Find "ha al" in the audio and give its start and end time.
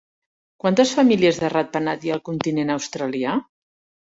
2.13-2.25